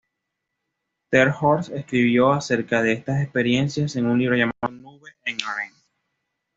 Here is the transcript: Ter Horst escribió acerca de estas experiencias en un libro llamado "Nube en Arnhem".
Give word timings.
Ter 1.11 1.29
Horst 1.39 1.69
escribió 1.71 2.31
acerca 2.31 2.81
de 2.81 2.93
estas 2.93 3.21
experiencias 3.21 3.95
en 3.97 4.07
un 4.07 4.17
libro 4.17 4.35
llamado 4.35 4.71
"Nube 4.71 5.11
en 5.25 5.37
Arnhem". 5.43 5.73